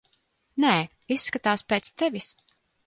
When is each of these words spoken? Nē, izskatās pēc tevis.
Nē, 0.63 0.71
izskatās 1.17 1.67
pēc 1.75 1.95
tevis. 2.03 2.35